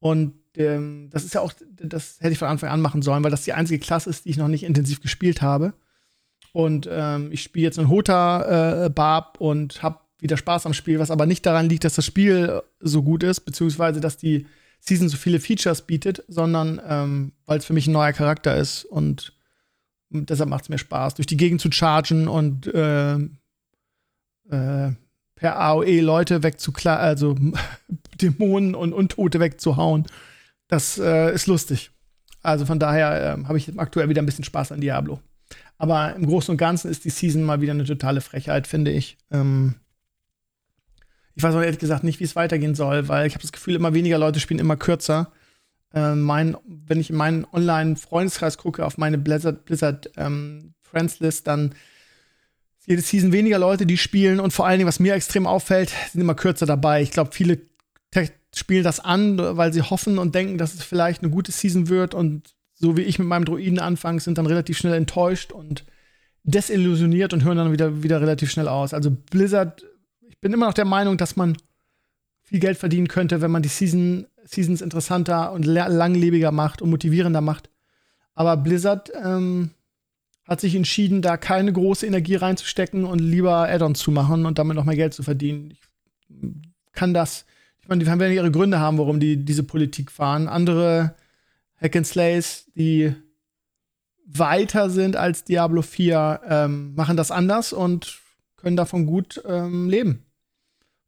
[0.00, 3.30] Und ähm, das ist ja auch, das hätte ich von Anfang an machen sollen, weil
[3.30, 5.74] das die einzige Klasse ist, die ich noch nicht intensiv gespielt habe.
[6.52, 10.98] Und ähm, ich spiele jetzt einen Hota äh, Barb und habe wieder Spaß am Spiel,
[10.98, 14.46] was aber nicht daran liegt, dass das Spiel so gut ist, beziehungsweise dass die
[14.80, 18.84] Season so viele Features bietet, sondern ähm, weil es für mich ein neuer Charakter ist
[18.84, 19.32] und,
[20.10, 23.16] deshalb macht es mir Spaß, durch die Gegend zu chargen und äh,
[24.50, 24.92] äh,
[25.38, 27.36] per AOE Leute wegzuklar, also
[28.20, 30.04] Dämonen und Untote wegzuhauen.
[30.66, 31.92] Das äh, ist lustig.
[32.42, 35.20] Also von daher äh, habe ich aktuell wieder ein bisschen Spaß an Diablo.
[35.76, 39.16] Aber im Großen und Ganzen ist die Season mal wieder eine totale Frechheit, finde ich.
[39.30, 39.76] Ähm
[41.36, 43.76] ich weiß auch ehrlich gesagt nicht, wie es weitergehen soll, weil ich habe das Gefühl,
[43.76, 45.30] immer weniger Leute spielen immer kürzer.
[45.94, 51.46] Äh, mein, wenn ich in meinen Online-Freundeskreis gucke, auf meine Blizzard, Blizzard ähm, Friends List,
[51.46, 51.76] dann
[52.88, 56.22] jede Season weniger Leute, die spielen und vor allen Dingen, was mir extrem auffällt, sind
[56.22, 57.02] immer kürzer dabei.
[57.02, 57.60] Ich glaube, viele
[58.54, 62.14] spielen das an, weil sie hoffen und denken, dass es vielleicht eine gute Season wird
[62.14, 65.84] und so wie ich mit meinem Druiden anfange, sind dann relativ schnell enttäuscht und
[66.44, 68.94] desillusioniert und hören dann wieder, wieder relativ schnell aus.
[68.94, 69.84] Also Blizzard,
[70.26, 71.58] ich bin immer noch der Meinung, dass man
[72.42, 77.42] viel Geld verdienen könnte, wenn man die Season, Seasons interessanter und langlebiger macht und motivierender
[77.42, 77.68] macht.
[78.34, 79.72] Aber Blizzard ähm,
[80.48, 84.76] hat sich entschieden, da keine große Energie reinzustecken und lieber Add-ons zu machen und damit
[84.76, 85.72] noch mehr Geld zu verdienen.
[85.72, 87.44] Ich kann das,
[87.82, 90.48] ich meine, die werden ihre Gründe haben, warum die diese Politik fahren.
[90.48, 91.14] Andere
[91.76, 93.14] Hack and Slays, die
[94.24, 98.18] weiter sind als Diablo 4, ähm, machen das anders und
[98.56, 100.24] können davon gut ähm, leben.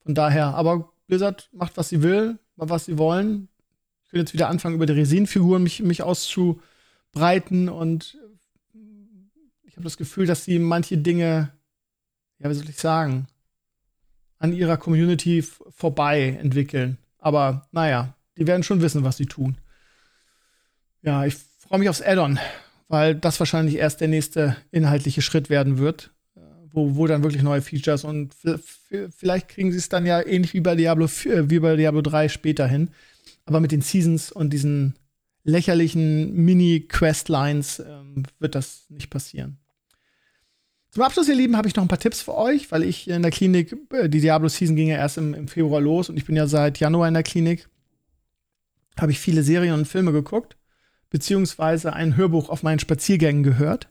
[0.05, 3.48] Von daher, aber Blizzard macht, was sie will, was sie wollen.
[4.07, 8.18] Ich will jetzt wieder anfangen, über die Resin-Figuren mich, mich auszubreiten und
[9.80, 11.50] habe das Gefühl, dass sie manche Dinge,
[12.38, 13.26] ja, wie soll ich sagen,
[14.38, 16.98] an ihrer Community vorbei entwickeln.
[17.18, 19.56] Aber naja, die werden schon wissen, was sie tun.
[21.02, 22.38] Ja, ich freue mich aufs Add-on,
[22.88, 26.40] weil das wahrscheinlich erst der nächste inhaltliche Schritt werden wird, äh,
[26.72, 28.34] wo, wo dann wirklich neue Features und
[29.10, 32.28] vielleicht kriegen sie es dann ja ähnlich wie bei Diablo 4, wie bei Diablo 3
[32.28, 32.90] später hin.
[33.46, 34.94] Aber mit den Seasons und diesen
[35.42, 39.59] lächerlichen Mini-Questlines ähm, wird das nicht passieren.
[40.90, 43.22] Zum Abschluss, ihr Lieben, habe ich noch ein paar Tipps für euch, weil ich in
[43.22, 46.37] der Klinik, äh, die Diablo-Season ging ja erst im, im Februar los und ich bin
[46.37, 47.68] ja seit Januar in der Klinik.
[48.98, 50.57] Habe ich viele Serien und Filme geguckt
[51.11, 53.88] beziehungsweise ein Hörbuch auf meinen Spaziergängen gehört.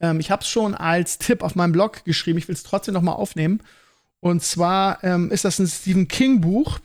[0.00, 2.38] Ähm, ich habe es schon als Tipp auf meinem Blog geschrieben.
[2.38, 3.60] Ich will es trotzdem noch mal aufnehmen.
[4.20, 6.80] Und zwar ähm, ist das ein Stephen King Buch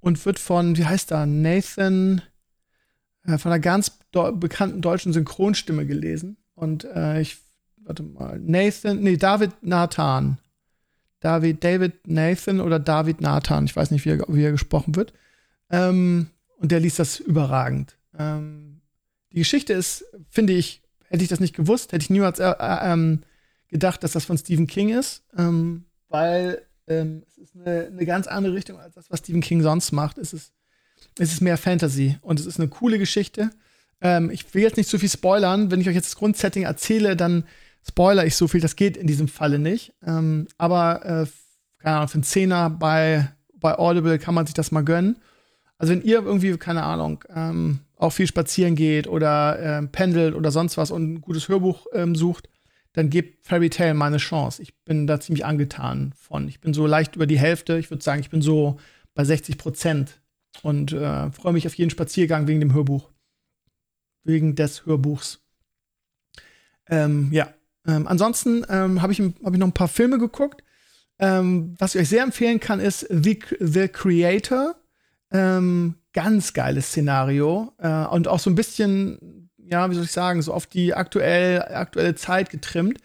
[0.00, 2.22] und wird von, wie heißt er, Nathan,
[3.24, 6.36] äh, von einer ganz bekannten deutschen Synchronstimme gelesen.
[6.54, 7.38] Und äh, ich,
[7.88, 10.38] warte mal, Nathan, nee, David Nathan.
[11.20, 15.12] David, David Nathan oder David Nathan, ich weiß nicht, wie er, wie er gesprochen wird.
[15.68, 17.96] Ähm, und der liest das überragend.
[18.16, 18.82] Ähm,
[19.32, 22.92] die Geschichte ist, finde ich, hätte ich das nicht gewusst, hätte ich niemals äh, äh,
[22.92, 23.22] ähm,
[23.68, 28.26] gedacht, dass das von Stephen King ist, ähm, weil ähm, es ist eine, eine, ganz
[28.28, 30.18] andere Richtung als das, was Stephen King sonst macht.
[30.18, 30.52] Es ist,
[31.18, 33.50] es ist mehr Fantasy und es ist eine coole Geschichte.
[34.00, 35.70] Ähm, ich will jetzt nicht zu viel spoilern.
[35.70, 37.44] Wenn ich euch jetzt das Grundsetting erzähle, dann
[37.88, 38.60] spoiler ich so viel.
[38.60, 39.92] Das geht in diesem Falle nicht.
[40.06, 41.26] Ähm, aber, äh,
[41.78, 45.16] keine Ahnung, für einen Zehner bei, bei Audible kann man sich das mal gönnen.
[45.78, 50.50] Also, wenn ihr irgendwie, keine Ahnung, ähm, auch viel spazieren geht oder äh, pendelt oder
[50.50, 52.48] sonst was und ein gutes Hörbuch ähm, sucht,
[52.92, 54.62] dann gebt Fairy Tale mal eine Chance.
[54.62, 56.48] Ich bin da ziemlich angetan von.
[56.48, 57.78] Ich bin so leicht über die Hälfte.
[57.78, 58.78] Ich würde sagen, ich bin so
[59.14, 60.20] bei 60 Prozent
[60.62, 63.10] und äh, freue mich auf jeden Spaziergang wegen dem Hörbuch.
[64.24, 65.40] Wegen des Hörbuchs.
[66.88, 67.52] Ähm, ja.
[67.86, 70.62] Ähm, ansonsten ähm, habe ich, hab ich noch ein paar Filme geguckt.
[71.18, 74.76] Ähm, was ich euch sehr empfehlen kann, ist The, The Creator.
[75.30, 80.42] Ähm, ganz geiles Szenario äh, und auch so ein bisschen, ja, wie soll ich sagen,
[80.42, 82.98] so auf die aktuell, aktuelle Zeit getrimmt.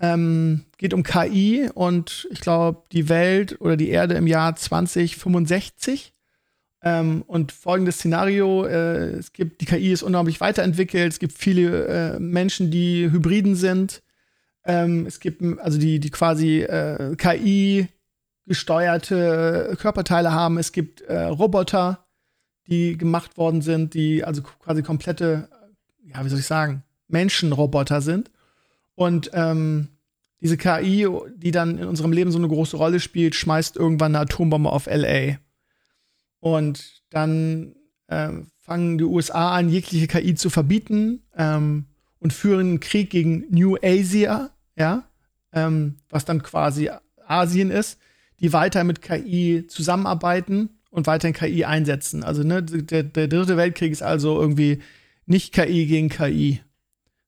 [0.00, 6.14] Ähm, geht um KI und ich glaube, die Welt oder die Erde im Jahr 2065.
[6.82, 11.86] Ähm, und folgendes Szenario: äh, Es gibt, die KI ist unglaublich weiterentwickelt, es gibt viele
[11.86, 14.02] äh, Menschen, die Hybriden sind.
[14.64, 17.88] Ähm, es gibt also die, die quasi äh, KI
[18.46, 20.58] gesteuerte Körperteile haben.
[20.58, 22.06] Es gibt äh, Roboter,
[22.66, 25.48] die gemacht worden sind, die also quasi komplette,
[26.02, 28.30] ja, wie soll ich sagen, Menschenroboter sind.
[28.94, 29.88] Und ähm,
[30.40, 34.24] diese KI, die dann in unserem Leben so eine große Rolle spielt, schmeißt irgendwann eine
[34.24, 35.38] Atombombe auf LA.
[36.40, 37.74] Und dann
[38.08, 41.86] äh, fangen die USA an, jegliche KI zu verbieten ähm,
[42.18, 45.04] und führen einen Krieg gegen New Asia, ja,
[45.52, 46.90] ähm, was dann quasi
[47.26, 47.98] Asien ist,
[48.40, 52.24] die weiter mit KI zusammenarbeiten und weiterhin KI einsetzen.
[52.24, 54.80] Also ne, der, der dritte Weltkrieg ist also irgendwie
[55.26, 56.60] nicht KI gegen KI.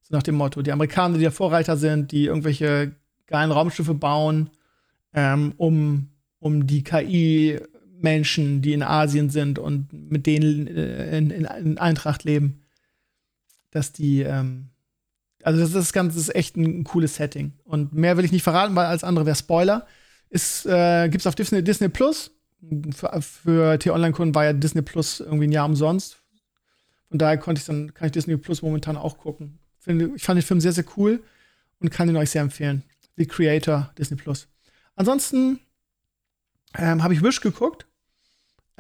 [0.03, 0.63] So nach dem Motto.
[0.63, 2.97] Die Amerikaner, die der Vorreiter sind, die irgendwelche
[3.27, 4.51] geilen Raumschiffe bauen,
[5.15, 6.83] ähm, um, um die
[8.03, 12.63] KI-Menschen, die in Asien sind und mit denen äh, in, in, in, Eintracht leben,
[13.71, 14.69] dass die, ähm,
[15.43, 17.53] also das, das Ganze ist echt ein, ein, cooles Setting.
[17.65, 19.87] Und mehr will ich nicht verraten, weil als andere wäre Spoiler.
[20.29, 22.31] Ist, äh, gibt's auf Disney, Disney Plus
[22.95, 26.19] für, für T-Online-Kunden war ja Disney Plus irgendwie ein Jahr umsonst.
[27.09, 29.59] Von daher konnte ich dann, kann ich Disney Plus momentan auch gucken.
[29.87, 31.23] ich fand den Film sehr, sehr cool
[31.81, 32.83] und kann ihn euch sehr empfehlen.
[33.17, 34.49] The Creator Disney Plus.
[34.95, 35.59] Ansonsten
[36.79, 37.87] ähm, habe ich Wish geguckt.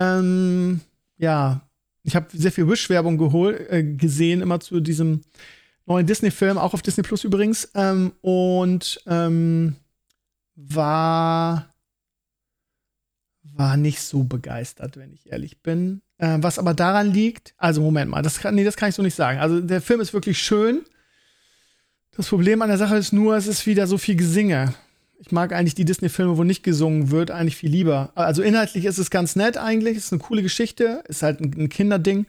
[0.02, 0.80] Ähm,
[1.18, 1.60] ja,
[2.02, 3.18] ich habe sehr viel Wish-Werbung
[3.68, 5.22] äh, gesehen, immer zu diesem
[5.86, 7.70] neuen Disney-Film, auch auf Disney Plus übrigens.
[7.74, 9.76] Ähm, und ähm,
[10.54, 11.72] war
[13.54, 16.00] war nicht so begeistert, wenn ich ehrlich bin.
[16.18, 19.02] Äh, was aber daran liegt, also Moment mal, das kann, nee, das kann ich so
[19.02, 19.38] nicht sagen.
[19.40, 20.82] Also der Film ist wirklich schön.
[22.12, 24.74] Das Problem an der Sache ist nur, es ist wieder so viel Gesinge.
[25.24, 28.11] Ich mag eigentlich die Disney-Filme, wo nicht gesungen wird, eigentlich viel lieber.
[28.16, 31.68] Also inhaltlich ist es ganz nett eigentlich, ist eine coole Geschichte, ist halt ein, ein
[31.68, 32.26] Kinderding.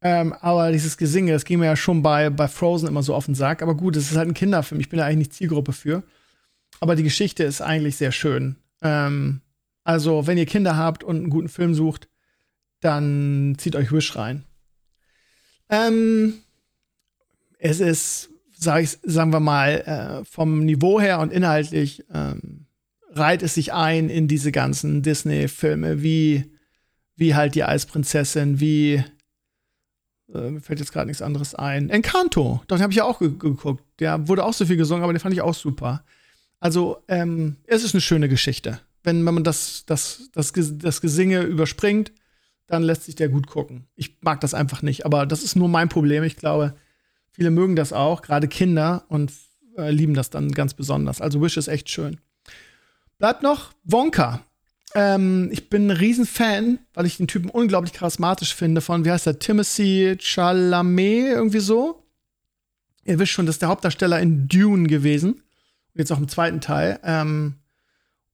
[0.00, 3.26] Ähm, aber dieses Gesinge, das ging mir ja schon bei, bei Frozen immer so auf
[3.26, 3.60] den Sack.
[3.60, 6.04] Aber gut, es ist halt ein Kinderfilm, ich bin da eigentlich nicht Zielgruppe für.
[6.80, 8.56] Aber die Geschichte ist eigentlich sehr schön.
[8.80, 9.42] Ähm,
[9.84, 12.08] also, wenn ihr Kinder habt und einen guten Film sucht,
[12.80, 14.44] dann zieht euch Wish rein.
[15.68, 16.34] Ähm,
[17.58, 18.30] es ist,
[18.62, 22.66] sag ich, sagen wir mal, äh, vom Niveau her und inhaltlich ähm,
[23.10, 26.52] reiht es sich ein in diese ganzen Disney-Filme, wie,
[27.16, 29.04] wie halt die Eisprinzessin, wie
[30.34, 31.90] äh, mir fällt jetzt gerade nichts anderes ein.
[31.90, 33.84] Encanto, den habe ich ja auch ge geguckt.
[33.98, 36.04] Der wurde auch so viel gesungen, aber den fand ich auch super.
[36.60, 38.80] Also, ähm, es ist eine schöne Geschichte.
[39.02, 42.12] Wenn, wenn man das, das, das, das Gesinge überspringt,
[42.68, 43.88] dann lässt sich der gut gucken.
[43.96, 46.22] Ich mag das einfach nicht, aber das ist nur mein Problem.
[46.22, 46.74] Ich glaube,
[47.32, 49.32] viele mögen das auch, gerade Kinder, und
[49.76, 51.20] äh, lieben das dann ganz besonders.
[51.20, 52.18] Also Wish ist echt schön.
[53.18, 54.44] Bleibt noch Wonka.
[54.94, 59.26] Ähm, ich bin ein Riesenfan, weil ich den Typen unglaublich charismatisch finde, von, wie heißt
[59.26, 62.04] der, Timothy Chalamet, irgendwie so.
[63.04, 65.42] Ihr wisst schon, das ist der Hauptdarsteller in Dune gewesen.
[65.94, 67.00] Jetzt auch im zweiten Teil.
[67.02, 67.54] Ähm,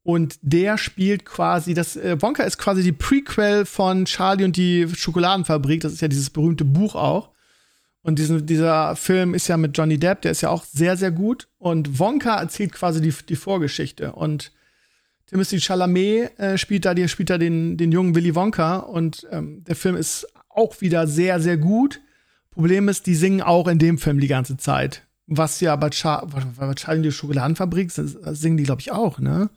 [0.03, 4.89] und der spielt quasi, das äh, Wonka ist quasi die Prequel von Charlie und die
[4.89, 5.83] Schokoladenfabrik.
[5.83, 7.31] Das ist ja dieses berühmte Buch auch.
[8.09, 11.11] Und diesen, dieser Film ist ja mit Johnny Depp, der ist ja auch sehr, sehr
[11.11, 11.47] gut.
[11.59, 14.13] Und Wonka erzählt quasi die, die Vorgeschichte.
[14.13, 14.51] Und
[15.27, 18.79] Timothy Chalamet äh, spielt da, der spielt da den, den jungen Willy Wonka.
[18.79, 22.01] Und ähm, der Film ist auch wieder sehr, sehr gut.
[22.51, 25.07] Problem ist, die singen auch in dem Film die ganze Zeit.
[25.27, 29.51] Was ja bei, Char bei Charlie die Schokoladenfabrik singen die, glaube ich, auch, ne?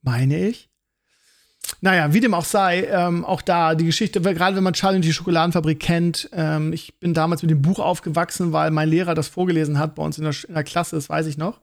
[0.00, 0.70] Meine ich.
[1.84, 5.04] Naja, wie dem auch sei, ähm, auch da die Geschichte, gerade wenn man Charlie und
[5.04, 9.28] die Schokoladenfabrik kennt, ähm, ich bin damals mit dem Buch aufgewachsen, weil mein Lehrer das
[9.28, 11.60] vorgelesen hat bei uns in der, in der Klasse, das weiß ich noch.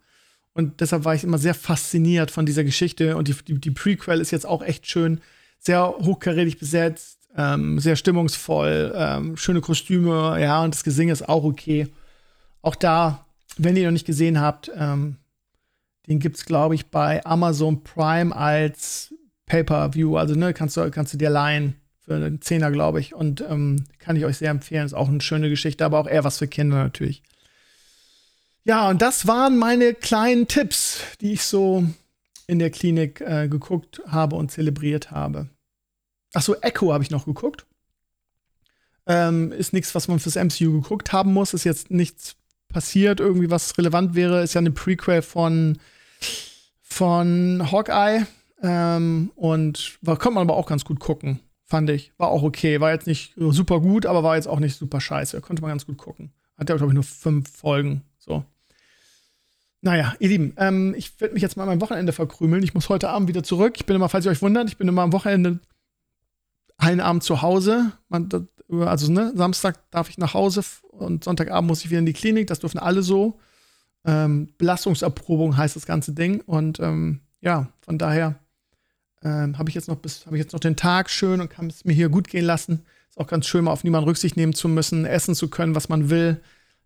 [0.53, 3.17] Und deshalb war ich immer sehr fasziniert von dieser Geschichte.
[3.17, 5.21] Und die, die, die Prequel ist jetzt auch echt schön,
[5.57, 11.43] sehr hochkarätig besetzt, ähm, sehr stimmungsvoll, ähm, schöne Kostüme, ja, und das Gesing ist auch
[11.43, 11.87] okay.
[12.61, 13.25] Auch da,
[13.57, 15.15] wenn ihr noch nicht gesehen habt, ähm,
[16.07, 19.15] den gibt es, glaube ich, bei Amazon Prime als
[19.51, 20.15] Pay-Per-View.
[20.15, 23.13] Also, ne, kannst du, kannst du dir leihen für einen Zehner, glaube ich.
[23.13, 24.85] Und ähm, kann ich euch sehr empfehlen.
[24.85, 27.21] Ist auch eine schöne Geschichte, aber auch eher was für Kinder natürlich.
[28.63, 31.83] Ja, und das waren meine kleinen Tipps, die ich so
[32.47, 35.49] in der Klinik äh, geguckt habe und zelebriert habe.
[36.33, 37.65] Achso, Echo habe ich noch geguckt.
[39.05, 41.53] Ähm, ist nichts, was man fürs MCU geguckt haben muss.
[41.53, 42.37] Ist jetzt nichts
[42.69, 44.43] passiert, irgendwie was relevant wäre.
[44.43, 45.77] Ist ja eine Prequel von,
[46.81, 48.25] von Hawkeye.
[48.61, 52.13] Ähm, und war, konnte man aber auch ganz gut gucken, fand ich.
[52.17, 52.79] War auch okay.
[52.79, 55.41] War jetzt nicht super gut, aber war jetzt auch nicht super scheiße.
[55.41, 56.31] Konnte man ganz gut gucken.
[56.57, 58.03] Hat ja, glaube ich, nur fünf Folgen.
[58.19, 58.45] So.
[59.81, 62.61] Naja, ihr Lieben, ähm, ich werde mich jetzt mal am Wochenende verkrümeln.
[62.61, 63.73] Ich muss heute Abend wieder zurück.
[63.77, 65.59] Ich bin immer, falls ihr euch wundert, ich bin immer am Wochenende
[66.77, 67.91] einen Abend zu Hause.
[68.09, 68.29] Man,
[68.69, 72.45] also ne, Samstag darf ich nach Hause und Sonntagabend muss ich wieder in die Klinik.
[72.45, 73.39] Das dürfen alle so.
[74.05, 76.41] Ähm, Belastungserprobung heißt das ganze Ding.
[76.41, 78.35] Und ähm, ja, von daher
[79.23, 81.67] ähm, habe ich jetzt noch bis habe ich jetzt noch den Tag schön und kann
[81.67, 82.85] es mir hier gut gehen lassen.
[83.09, 85.89] Ist auch ganz schön, mal auf niemanden Rücksicht nehmen zu müssen, essen zu können, was
[85.89, 86.41] man will.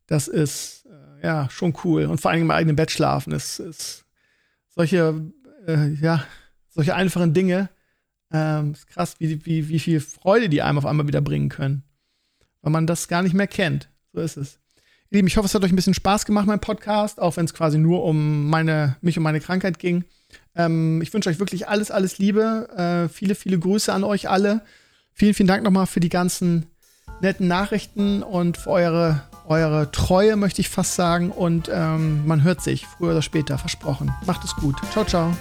[0.08, 2.06] Das ist äh, ja schon cool.
[2.06, 4.06] Und vor allem im eigenen Bett schlafen ist, ist
[4.69, 5.21] solche,
[5.67, 6.26] äh, ja,
[6.69, 7.69] solche einfachen Dinge
[8.32, 11.84] ähm, ist krass, wie, wie, wie viel Freude die einem auf einmal wieder bringen können.
[12.62, 13.89] Weil man das gar nicht mehr kennt.
[14.13, 14.60] So ist es.
[15.10, 17.45] Ihr Lieben, ich hoffe, es hat euch ein bisschen Spaß gemacht, mein Podcast, auch wenn
[17.45, 20.04] es quasi nur um meine, mich und meine Krankheit ging.
[20.56, 22.69] Ähm, ich wünsche euch wirklich alles, alles Liebe.
[22.76, 24.62] Äh, viele, viele Grüße an euch alle.
[25.13, 26.65] Vielen, vielen Dank nochmal für die ganzen
[27.21, 31.32] netten Nachrichten und für eure, eure Treue, möchte ich fast sagen.
[31.32, 34.14] Und ähm, man hört sich früher oder später, versprochen.
[34.26, 34.76] Macht es gut.
[34.91, 35.36] Ciao, ciao.